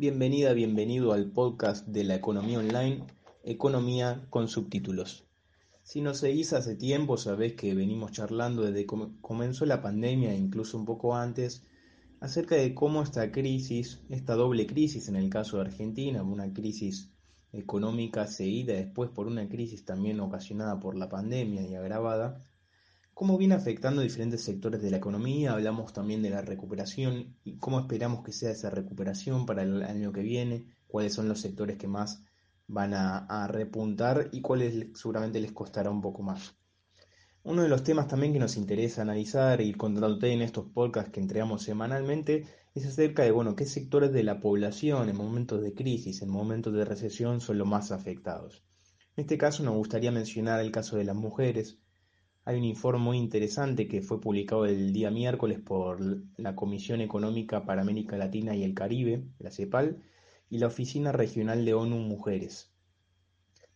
Bienvenida, 0.00 0.52
bienvenido 0.52 1.12
al 1.12 1.32
podcast 1.32 1.84
de 1.88 2.04
la 2.04 2.14
economía 2.14 2.60
online, 2.60 3.02
Economía 3.42 4.24
con 4.30 4.46
subtítulos. 4.46 5.24
Si 5.82 6.02
nos 6.02 6.18
seguís 6.18 6.52
hace 6.52 6.76
tiempo, 6.76 7.16
sabés 7.16 7.54
que 7.54 7.74
venimos 7.74 8.12
charlando 8.12 8.62
desde 8.62 8.86
que 8.86 8.96
comenzó 9.20 9.66
la 9.66 9.82
pandemia, 9.82 10.32
incluso 10.36 10.78
un 10.78 10.84
poco 10.84 11.16
antes, 11.16 11.64
acerca 12.20 12.54
de 12.54 12.76
cómo 12.76 13.02
esta 13.02 13.32
crisis, 13.32 13.98
esta 14.08 14.36
doble 14.36 14.68
crisis 14.68 15.08
en 15.08 15.16
el 15.16 15.30
caso 15.30 15.56
de 15.56 15.62
Argentina, 15.64 16.22
una 16.22 16.52
crisis 16.52 17.10
económica 17.52 18.28
seguida 18.28 18.74
después 18.74 19.10
por 19.10 19.26
una 19.26 19.48
crisis 19.48 19.84
también 19.84 20.20
ocasionada 20.20 20.78
por 20.78 20.94
la 20.94 21.08
pandemia 21.08 21.66
y 21.66 21.74
agravada, 21.74 22.40
cómo 23.18 23.36
viene 23.36 23.56
afectando 23.56 24.00
diferentes 24.00 24.44
sectores 24.44 24.80
de 24.80 24.92
la 24.92 24.98
economía, 24.98 25.50
hablamos 25.50 25.92
también 25.92 26.22
de 26.22 26.30
la 26.30 26.40
recuperación 26.40 27.34
y 27.42 27.56
cómo 27.56 27.80
esperamos 27.80 28.22
que 28.22 28.30
sea 28.30 28.52
esa 28.52 28.70
recuperación 28.70 29.44
para 29.44 29.64
el 29.64 29.82
año 29.82 30.12
que 30.12 30.22
viene, 30.22 30.66
cuáles 30.86 31.14
son 31.14 31.28
los 31.28 31.40
sectores 31.40 31.78
que 31.78 31.88
más 31.88 32.22
van 32.68 32.94
a, 32.94 33.48
repuntar 33.48 34.28
y 34.30 34.40
cuáles 34.40 34.86
seguramente 34.94 35.40
les 35.40 35.50
costará 35.50 35.90
un 35.90 36.00
poco 36.00 36.22
más. 36.22 36.54
Uno 37.42 37.62
de 37.62 37.68
los 37.68 37.82
temas 37.82 38.06
también 38.06 38.32
que 38.32 38.38
nos 38.38 38.56
interesa 38.56 39.02
analizar 39.02 39.60
e 39.60 39.64
ir 39.64 39.76
contándote 39.76 40.32
en 40.32 40.40
estos 40.40 40.66
podcasts 40.66 41.10
que 41.10 41.18
entregamos 41.18 41.64
semanalmente 41.64 42.46
es 42.76 42.86
acerca 42.86 43.24
de, 43.24 43.32
bueno, 43.32 43.56
qué 43.56 43.66
sectores 43.66 44.12
de 44.12 44.22
la 44.22 44.38
población 44.38 45.08
en 45.08 45.16
momentos 45.16 45.60
de 45.60 45.74
crisis, 45.74 46.22
en 46.22 46.28
momentos 46.28 46.72
de 46.72 46.84
recesión 46.84 47.40
son 47.40 47.58
los 47.58 47.66
más 47.66 47.90
afectados. 47.90 48.62
En 49.16 49.22
este 49.22 49.38
caso 49.38 49.64
nos 49.64 49.74
gustaría 49.74 50.12
mencionar 50.12 50.60
el 50.60 50.70
caso 50.70 50.96
de 50.96 51.04
las 51.04 51.16
mujeres. 51.16 51.80
Hay 52.48 52.56
un 52.56 52.64
informe 52.64 53.04
muy 53.04 53.18
interesante 53.18 53.86
que 53.88 54.00
fue 54.00 54.22
publicado 54.22 54.64
el 54.64 54.90
día 54.94 55.10
miércoles 55.10 55.60
por 55.60 56.00
la 56.38 56.56
Comisión 56.56 57.02
Económica 57.02 57.66
para 57.66 57.82
América 57.82 58.16
Latina 58.16 58.56
y 58.56 58.64
el 58.64 58.72
Caribe, 58.72 59.22
la 59.38 59.50
CEPAL, 59.50 60.02
y 60.48 60.56
la 60.56 60.68
Oficina 60.68 61.12
Regional 61.12 61.66
de 61.66 61.74
ONU 61.74 61.98
Mujeres. 61.98 62.72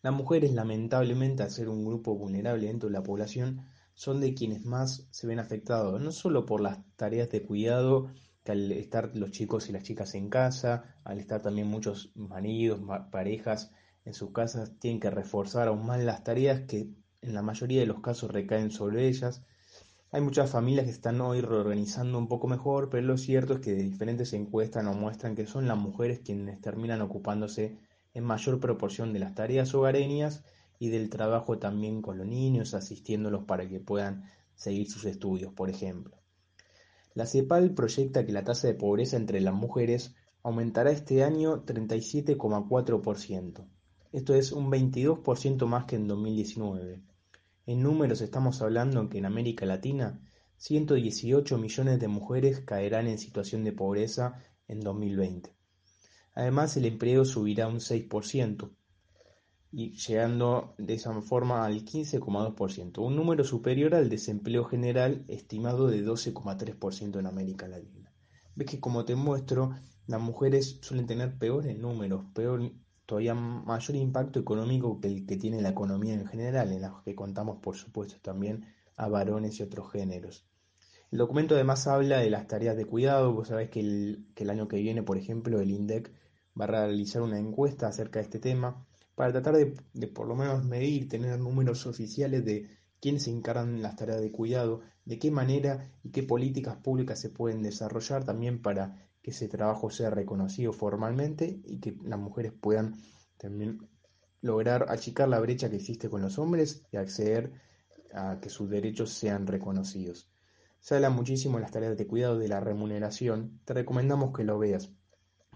Las 0.01 0.15
mujeres, 0.15 0.55
lamentablemente, 0.55 1.43
al 1.43 1.51
ser 1.51 1.69
un 1.69 1.85
grupo 1.85 2.17
vulnerable 2.17 2.67
dentro 2.67 2.89
de 2.89 2.95
la 2.95 3.03
población, 3.03 3.61
son 3.93 4.23
de 4.23 4.33
quienes 4.33 4.65
más 4.65 5.07
se 5.11 5.27
ven 5.27 5.39
afectados, 5.39 6.01
no 6.01 6.11
solo 6.11 6.47
por 6.47 6.63
las 6.63 6.79
tareas 6.97 7.29
de 7.29 7.43
cuidado, 7.43 8.09
que 8.43 8.53
al 8.53 8.73
estar 8.73 9.15
los 9.15 9.33
chicos 9.33 9.69
y 9.69 9.73
las 9.73 9.83
chicas 9.83 10.15
en 10.15 10.31
casa, 10.31 10.97
al 11.05 11.19
estar 11.21 11.43
también 11.43 11.67
muchos 11.67 12.11
maridos, 12.15 12.81
parejas 13.11 13.71
en 14.07 14.15
sus 14.15 14.31
casas, 14.31 14.79
tienen 14.79 14.99
que 14.99 15.11
reforzar 15.11 15.69
aún 15.69 15.85
más 15.85 16.03
las 16.03 16.25
tareas 16.25 16.63
que 16.63 17.02
en 17.23 17.35
la 17.35 17.43
mayoría 17.43 17.81
de 17.81 17.87
los 17.87 18.01
casos 18.01 18.31
recaen 18.31 18.71
sobre 18.71 19.07
ellas, 19.07 19.43
hay 20.11 20.21
muchas 20.21 20.51
familias 20.51 20.85
que 20.85 20.93
están 20.93 21.21
hoy 21.21 21.41
reorganizando 21.41 22.19
un 22.19 22.29
poco 22.29 22.49
mejor, 22.49 22.91
pero 22.91 23.07
lo 23.07 23.17
cierto 23.17 23.55
es 23.55 23.61
que 23.61 23.75
diferentes 23.75 24.33
encuestas 24.35 24.85
nos 24.85 24.97
muestran 24.97 25.35
que 25.35 25.47
son 25.47 25.69
las 25.69 25.79
mujeres 25.79 26.21
quienes 26.21 26.61
terminan 26.61 27.01
ocupándose 27.01 27.79
en 28.13 28.25
mayor 28.25 28.61
proporción 28.61 29.13
de 29.13 29.21
las 29.21 29.35
tareas 29.35 29.73
hogareñas 29.73 30.45
y 30.79 30.89
del 30.89 31.09
trabajo 31.09 31.59
también 31.59 32.03
con 32.03 32.19
los 32.19 32.27
niños, 32.27 32.75
asistiéndolos 32.75 33.45
para 33.45 33.69
que 33.69 33.81
puedan 33.81 34.25
seguir 34.55 34.91
sus 34.91 35.05
estudios, 35.05 35.53
por 35.55 35.71
ejemplo. 35.71 36.19
La 37.15 37.25
CEPAL 37.25 37.73
proyecta 37.73 38.27
que 38.27 38.33
la 38.33 38.45
tasa 38.45 38.67
de 38.67 38.75
pobreza 38.75 39.17
entre 39.17 39.41
las 39.41 39.55
mujeres 39.55 40.15
aumentará 40.43 40.91
este 40.91 41.23
año 41.23 41.65
37,4%. 41.65 43.65
Esto 44.13 44.35
es 44.35 44.53
un 44.53 44.71
22% 44.71 45.67
más 45.67 45.87
que 45.87 45.97
en 45.97 46.09
2019. 46.09 47.12
En 47.65 47.83
números 47.83 48.21
estamos 48.21 48.61
hablando 48.61 49.09
que 49.09 49.19
en 49.19 49.25
América 49.25 49.67
Latina 49.67 50.21
118 50.57 51.59
millones 51.59 52.01
de 52.01 52.09
mujeres 52.09 52.61
caerán 52.61 53.07
en 53.07 53.19
situación 53.19 53.63
de 53.63 53.73
pobreza 53.73 54.43
en 54.67 54.81
2020. 54.81 55.55
Además, 56.35 56.77
el 56.77 56.87
empleo 56.87 57.25
subirá 57.25 57.69
un 57.69 57.79
6%, 57.79 58.71
y 59.71 59.93
llegando 59.97 60.75
de 60.77 60.95
esa 60.95 61.19
forma 61.23 61.65
al 61.65 61.85
15,2%, 61.85 62.99
un 62.99 63.17
número 63.17 63.45
superior 63.45 63.95
al 63.95 64.09
desempleo 64.09 64.65
general 64.65 65.25
estimado 65.29 65.87
de 65.87 66.05
12,3% 66.05 67.19
en 67.19 67.27
América 67.27 67.69
Latina. 67.69 68.13
Ves 68.55 68.69
que 68.69 68.81
como 68.81 69.05
te 69.05 69.15
muestro, 69.15 69.75
las 70.07 70.21
mujeres 70.21 70.79
suelen 70.83 71.07
tener 71.07 71.39
peores 71.39 71.79
números, 71.79 72.25
peor 72.35 72.73
todavía 73.07 73.35
mayor 73.35 73.97
impacto 73.97 74.41
económico 74.41 75.01
que 75.01 75.09
el 75.09 75.27
que 75.27 75.37
tiene 75.37 75.61
la 75.61 75.71
economía 75.71 76.15
en 76.15 76.27
general, 76.27 76.73
en 76.73 76.83
la 76.83 77.03
que 77.05 77.15
contamos 77.15 77.59
por 77.59 77.77
supuesto 77.77 78.17
también 78.23 78.65
a 78.97 79.09
varones 79.09 79.59
y 79.59 79.63
otros 79.63 79.91
géneros. 79.91 80.45
El 81.11 81.19
documento 81.19 81.55
además 81.55 81.87
habla 81.87 82.19
de 82.19 82.31
las 82.31 82.47
tareas 82.47 82.77
de 82.77 82.87
cuidado, 82.87 83.33
vos 83.35 83.49
sabés 83.49 83.69
que 83.71 83.81
el, 83.81 84.51
año 84.51 84.67
que 84.67 84.79
viene, 84.81 85.03
por 85.03 85.19
ejemplo, 85.19 85.61
el 85.61 85.71
INDEC 85.71 86.11
va 86.59 86.65
a 86.65 86.69
realizar 86.69 87.23
una 87.23 87.39
encuesta 87.39 87.87
acerca 87.87 88.19
de 88.19 88.25
este 88.25 88.39
tema 88.39 88.87
para 89.15 89.33
tratar 89.33 89.57
de, 89.57 89.75
de 89.93 90.07
por 90.09 90.27
lo 90.27 90.35
menos 90.35 90.65
medir, 90.65 91.09
tener 91.09 91.39
números 91.39 91.87
oficiales 91.87 92.45
de 92.45 92.69
quiénes 93.01 93.25
se 93.25 93.31
encargan 93.31 93.83
las 93.83 93.97
tareas 93.97 94.23
de 94.23 94.33
cuidado, 94.33 94.81
de 95.05 95.19
qué 95.19 95.31
manera 95.31 95.91
y 96.03 96.11
qué 96.11 96.23
políticas 96.23 96.77
públicas 96.77 97.21
se 97.21 97.29
pueden 97.29 97.63
desarrollar 97.63 98.25
también 98.25 98.63
para 98.63 98.97
que 99.23 99.31
ese 99.31 99.49
trabajo 99.49 99.91
sea 99.91 100.11
reconocido 100.11 100.73
formalmente 100.73 101.61
y 101.65 101.79
que 101.79 101.97
las 102.03 102.19
mujeres 102.19 102.53
puedan 102.53 102.97
también 103.39 103.89
lograr 104.41 104.87
achicar 104.89 105.29
la 105.29 105.41
brecha 105.41 105.71
que 105.71 105.77
existe 105.77 106.11
con 106.11 106.21
los 106.21 106.39
hombres 106.39 106.85
y 106.91 106.97
acceder 106.97 107.53
a 108.13 108.41
que 108.41 108.51
sus 108.51 108.69
derechos 108.69 109.11
sean 109.11 109.47
reconocidos. 109.47 110.29
Se 110.81 110.97
habla 110.97 111.11
muchísimo 111.11 111.57
de 111.57 111.63
las 111.63 111.71
tareas 111.71 111.97
de 111.97 112.07
cuidado 112.07 112.39
de 112.39 112.49
la 112.49 112.61
remuneración, 112.61 113.61
te 113.65 113.73
recomendamos 113.73 114.37
que 114.37 114.45
lo 114.45 114.59
veas. 114.59 114.91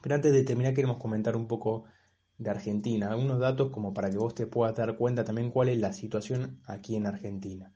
Pero 0.00 0.14
antes 0.14 0.32
de 0.32 0.44
terminar 0.44 0.72
queremos 0.72 0.98
comentar 0.98 1.36
un 1.36 1.48
poco 1.48 1.84
de 2.38 2.50
Argentina, 2.50 3.10
algunos 3.10 3.40
datos 3.40 3.70
como 3.70 3.92
para 3.92 4.10
que 4.10 4.18
vos 4.18 4.34
te 4.34 4.46
puedas 4.46 4.76
dar 4.76 4.96
cuenta 4.96 5.24
también 5.24 5.50
cuál 5.50 5.68
es 5.68 5.78
la 5.78 5.92
situación 5.92 6.60
aquí 6.66 6.94
en 6.94 7.06
Argentina. 7.06 7.72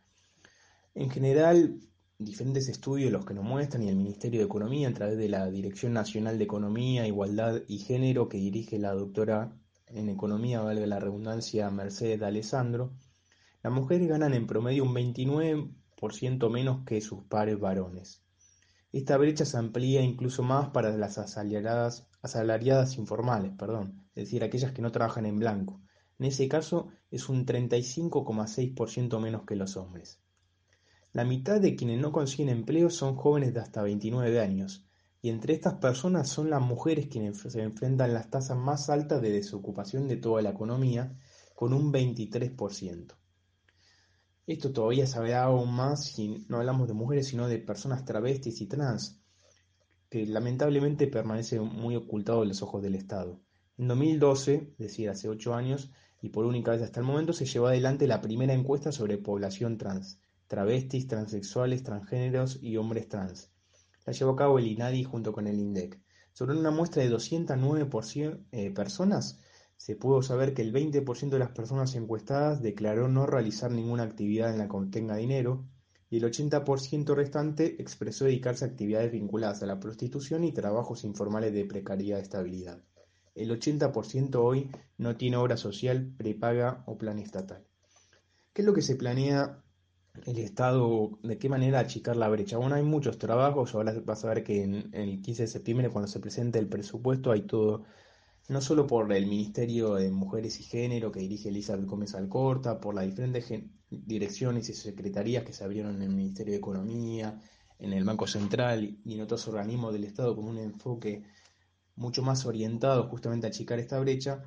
En 0.94 1.10
general, 1.10 1.80
diferentes 2.20 2.68
estudios 2.68 3.10
los 3.10 3.24
que 3.24 3.32
nos 3.32 3.44
muestran 3.44 3.82
y 3.82 3.88
el 3.88 3.96
Ministerio 3.96 4.40
de 4.40 4.46
Economía 4.46 4.90
a 4.90 4.92
través 4.92 5.16
de 5.16 5.30
la 5.30 5.50
Dirección 5.50 5.94
Nacional 5.94 6.36
de 6.36 6.44
Economía, 6.44 7.06
Igualdad 7.06 7.62
y 7.66 7.78
Género 7.78 8.28
que 8.28 8.36
dirige 8.36 8.78
la 8.78 8.92
doctora 8.92 9.56
en 9.86 10.10
Economía, 10.10 10.60
valga 10.60 10.86
la 10.86 11.00
redundancia, 11.00 11.70
Mercedes 11.70 12.20
Alessandro, 12.20 12.92
las 13.62 13.72
mujeres 13.72 14.06
ganan 14.06 14.34
en 14.34 14.46
promedio 14.46 14.84
un 14.84 14.94
29% 14.94 16.50
menos 16.50 16.84
que 16.84 17.00
sus 17.00 17.24
pares 17.24 17.58
varones. 17.58 18.22
Esta 18.92 19.16
brecha 19.16 19.46
se 19.46 19.56
amplía 19.56 20.02
incluso 20.02 20.42
más 20.42 20.68
para 20.70 20.94
las 20.96 21.16
asalariadas, 21.16 22.06
asalariadas 22.20 22.98
informales, 22.98 23.52
perdón, 23.56 24.04
es 24.14 24.24
decir, 24.24 24.44
aquellas 24.44 24.72
que 24.72 24.82
no 24.82 24.92
trabajan 24.92 25.24
en 25.24 25.38
blanco. 25.38 25.80
En 26.18 26.26
ese 26.26 26.48
caso 26.48 26.88
es 27.10 27.30
un 27.30 27.46
35,6% 27.46 29.20
menos 29.20 29.44
que 29.46 29.56
los 29.56 29.78
hombres. 29.78 30.20
La 31.12 31.24
mitad 31.24 31.60
de 31.60 31.74
quienes 31.74 31.98
no 31.98 32.12
consiguen 32.12 32.50
empleo 32.50 32.88
son 32.88 33.16
jóvenes 33.16 33.52
de 33.52 33.58
hasta 33.58 33.82
29 33.82 34.38
años, 34.38 34.86
y 35.20 35.28
entre 35.30 35.54
estas 35.54 35.74
personas 35.74 36.28
son 36.28 36.50
las 36.50 36.62
mujeres 36.62 37.08
quienes 37.08 37.38
se 37.38 37.62
enfrentan 37.62 38.14
las 38.14 38.30
tasas 38.30 38.56
más 38.56 38.88
altas 38.88 39.20
de 39.20 39.32
desocupación 39.32 40.06
de 40.06 40.18
toda 40.18 40.40
la 40.40 40.50
economía, 40.50 41.18
con 41.56 41.72
un 41.72 41.92
23%. 41.92 43.16
Esto 44.46 44.72
todavía 44.72 45.06
se 45.08 45.18
ve 45.18 45.34
aún 45.34 45.72
más 45.74 46.04
si 46.04 46.46
no 46.48 46.58
hablamos 46.58 46.86
de 46.86 46.94
mujeres, 46.94 47.26
sino 47.26 47.48
de 47.48 47.58
personas 47.58 48.04
travestis 48.04 48.60
y 48.60 48.66
trans, 48.66 49.20
que 50.08 50.24
lamentablemente 50.26 51.08
permanece 51.08 51.58
muy 51.58 51.96
ocultado 51.96 52.42
en 52.42 52.50
los 52.50 52.62
ojos 52.62 52.82
del 52.82 52.94
Estado. 52.94 53.40
En 53.78 53.88
2012, 53.88 54.54
es 54.72 54.78
decir, 54.78 55.10
hace 55.10 55.28
8 55.28 55.54
años, 55.54 55.90
y 56.22 56.28
por 56.28 56.46
única 56.46 56.70
vez 56.70 56.82
hasta 56.82 57.00
el 57.00 57.06
momento, 57.06 57.32
se 57.32 57.46
llevó 57.46 57.66
adelante 57.66 58.06
la 58.06 58.20
primera 58.20 58.54
encuesta 58.54 58.92
sobre 58.92 59.18
población 59.18 59.76
trans, 59.76 60.20
travestis, 60.50 61.06
transexuales, 61.06 61.84
transgéneros 61.84 62.58
y 62.60 62.76
hombres 62.76 63.08
trans. 63.08 63.52
La 64.04 64.12
llevó 64.12 64.32
a 64.32 64.36
cabo 64.36 64.58
el 64.58 64.66
INADI 64.66 65.04
junto 65.04 65.32
con 65.32 65.46
el 65.46 65.60
INDEC. 65.60 66.00
Sobre 66.32 66.58
una 66.58 66.72
muestra 66.72 67.04
de 67.04 67.08
209 67.08 67.88
eh, 68.50 68.70
personas, 68.72 69.38
se 69.76 69.94
pudo 69.94 70.22
saber 70.22 70.52
que 70.52 70.62
el 70.62 70.72
20% 70.72 71.28
de 71.28 71.38
las 71.38 71.52
personas 71.52 71.94
encuestadas 71.94 72.62
declaró 72.62 73.06
no 73.06 73.26
realizar 73.26 73.70
ninguna 73.70 74.02
actividad 74.02 74.50
en 74.50 74.58
la 74.58 74.64
que 74.64 74.70
contenga 74.70 75.14
dinero, 75.14 75.68
y 76.10 76.16
el 76.16 76.24
80% 76.24 77.14
restante 77.14 77.80
expresó 77.80 78.24
dedicarse 78.24 78.64
a 78.64 78.68
actividades 78.68 79.12
vinculadas 79.12 79.62
a 79.62 79.66
la 79.66 79.78
prostitución 79.78 80.42
y 80.42 80.50
trabajos 80.50 81.04
informales 81.04 81.52
de 81.52 81.64
precariedad 81.64 82.18
y 82.18 82.22
estabilidad. 82.22 82.82
El 83.36 83.52
80% 83.52 84.34
hoy 84.34 84.68
no 84.98 85.16
tiene 85.16 85.36
obra 85.36 85.56
social, 85.56 86.12
prepaga 86.18 86.82
o 86.86 86.98
plan 86.98 87.20
estatal. 87.20 87.64
¿Qué 88.52 88.62
es 88.62 88.66
lo 88.66 88.74
que 88.74 88.82
se 88.82 88.96
planea 88.96 89.62
el 90.26 90.38
Estado, 90.38 91.18
de 91.22 91.38
qué 91.38 91.48
manera 91.48 91.80
achicar 91.80 92.16
la 92.16 92.28
brecha. 92.28 92.58
Bueno, 92.58 92.74
hay 92.74 92.82
muchos 92.82 93.18
trabajos, 93.18 93.74
ahora 93.74 93.94
vas 94.04 94.24
a 94.24 94.28
ver 94.28 94.44
que 94.44 94.62
en, 94.62 94.90
el 94.92 95.22
15 95.22 95.42
de 95.42 95.48
septiembre 95.48 95.90
cuando 95.90 96.08
se 96.08 96.20
presente 96.20 96.58
el 96.58 96.68
presupuesto 96.68 97.30
hay 97.30 97.42
todo, 97.42 97.84
no 98.48 98.60
solo 98.60 98.86
por 98.86 99.12
el 99.12 99.26
Ministerio 99.26 99.94
de 99.94 100.10
Mujeres 100.10 100.60
y 100.60 100.64
Género 100.64 101.12
que 101.12 101.20
dirige 101.20 101.48
Elizabeth 101.48 101.86
Gómez 101.86 102.14
Alcorta, 102.14 102.80
por 102.80 102.94
las 102.94 103.06
diferentes 103.06 103.52
direcciones 103.88 104.68
y 104.68 104.74
secretarías 104.74 105.44
que 105.44 105.52
se 105.52 105.64
abrieron 105.64 105.96
en 105.96 106.02
el 106.02 106.10
Ministerio 106.10 106.52
de 106.52 106.58
Economía, 106.58 107.40
en 107.78 107.92
el 107.92 108.04
Banco 108.04 108.26
Central 108.26 108.98
y 109.04 109.14
en 109.14 109.22
otros 109.22 109.46
organismos 109.48 109.92
del 109.92 110.04
Estado 110.04 110.36
con 110.36 110.46
un 110.46 110.58
enfoque 110.58 111.22
mucho 111.96 112.22
más 112.22 112.46
orientados 112.46 113.08
justamente 113.08 113.46
a 113.46 113.50
achicar 113.50 113.78
esta 113.78 113.98
brecha, 114.00 114.42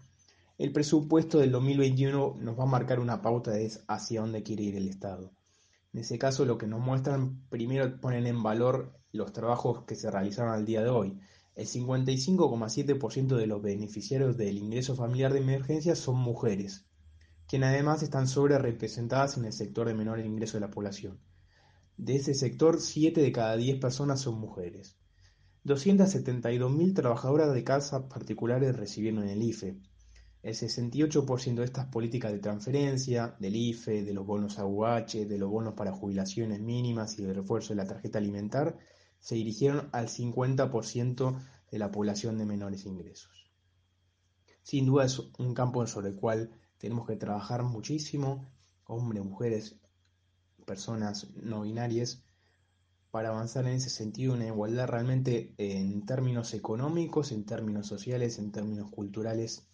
el 0.57 0.71
presupuesto 0.71 1.39
del 1.39 1.51
2021 1.51 2.37
nos 2.39 2.59
va 2.59 2.63
a 2.63 2.67
marcar 2.67 2.99
una 2.99 3.21
pauta 3.21 3.51
de 3.51 3.71
hacia 3.87 4.21
dónde 4.21 4.43
quiere 4.43 4.63
ir 4.63 4.75
el 4.75 4.87
Estado. 4.87 5.31
En 5.93 5.99
ese 5.99 6.17
caso, 6.17 6.43
lo 6.45 6.57
que 6.57 6.65
nos 6.65 6.81
muestran, 6.81 7.47
primero 7.49 8.01
ponen 8.01 8.25
en 8.25 8.41
valor 8.41 8.99
los 9.11 9.31
trabajos 9.31 9.83
que 9.85 9.95
se 9.95 10.09
realizaron 10.09 10.51
al 10.51 10.65
día 10.65 10.81
de 10.81 10.89
hoy. 10.89 11.19
El 11.55 11.67
55,7% 11.67 13.35
de 13.35 13.45
los 13.45 13.61
beneficiarios 13.61 14.35
del 14.35 14.57
ingreso 14.57 14.95
familiar 14.95 15.31
de 15.33 15.39
emergencia 15.39 15.95
son 15.95 16.15
mujeres, 16.15 16.87
quienes 17.47 17.69
además 17.69 18.01
están 18.01 18.27
sobre 18.27 18.57
representadas 18.57 19.37
en 19.37 19.45
el 19.45 19.53
sector 19.53 19.87
de 19.87 19.93
menor 19.93 20.19
ingreso 20.19 20.57
de 20.57 20.61
la 20.61 20.71
población. 20.71 21.19
De 21.95 22.15
ese 22.15 22.33
sector, 22.33 22.81
7 22.81 23.21
de 23.21 23.31
cada 23.31 23.55
10 23.55 23.79
personas 23.79 24.19
son 24.19 24.39
mujeres. 24.39 24.97
272.000 25.63 26.95
trabajadoras 26.95 27.53
de 27.53 27.63
casas 27.63 28.05
particulares 28.09 28.75
recibieron 28.75 29.27
el 29.29 29.43
IFE. 29.43 29.77
El 30.43 30.55
68% 30.55 31.55
de 31.55 31.63
estas 31.63 31.85
políticas 31.85 32.33
de 32.33 32.39
transferencia, 32.39 33.33
del 33.39 33.55
IFE, 33.55 34.03
de 34.03 34.13
los 34.13 34.25
bonos 34.25 34.59
AUH, 34.59 35.25
de 35.25 35.37
los 35.37 35.49
bonos 35.49 35.73
para 35.73 35.93
jubilaciones 35.93 36.59
mínimas 36.59 37.17
y 37.17 37.23
de 37.23 37.33
refuerzo 37.33 37.69
de 37.69 37.77
la 37.77 37.87
tarjeta 37.87 38.17
alimentar, 38.17 38.77
se 39.19 39.35
dirigieron 39.35 39.87
al 39.93 40.09
50% 40.09 41.39
de 41.71 41.79
la 41.79 41.91
población 41.91 42.37
de 42.37 42.45
menores 42.45 42.85
ingresos. 42.85 43.49
Sin 44.63 44.85
duda 44.85 45.05
es 45.05 45.19
un 45.39 45.53
campo 45.53 45.87
sobre 45.87 46.09
el 46.09 46.15
cual 46.15 46.51
tenemos 46.77 47.07
que 47.07 47.15
trabajar 47.15 47.63
muchísimo, 47.63 48.51
hombres, 48.83 49.23
mujeres, 49.23 49.79
personas 50.65 51.31
no 51.37 51.61
binarias, 51.61 52.21
para 53.11 53.29
avanzar 53.29 53.65
en 53.65 53.75
ese 53.75 53.89
sentido, 53.89 54.33
una 54.33 54.47
igualdad 54.47 54.87
realmente 54.87 55.53
en 55.57 56.05
términos 56.05 56.53
económicos, 56.53 57.31
en 57.31 57.45
términos 57.45 57.87
sociales, 57.87 58.39
en 58.39 58.51
términos 58.51 58.91
culturales, 58.91 59.69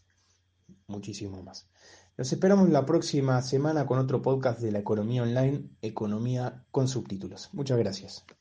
muchísimo 0.90 1.42
más. 1.44 1.68
Nos 2.18 2.34
esperamos 2.34 2.70
la 2.70 2.86
próxima 2.86 3.42
semana 3.42 3.86
con 3.86 3.98
otro 3.98 4.22
podcast 4.22 4.60
de 4.60 4.74
la 4.74 4.80
economía 4.80 5.24
online, 5.24 5.70
Economía 5.82 6.66
con 6.72 6.88
subtítulos. 6.88 7.50
Muchas 7.54 7.78
gracias. 7.78 8.26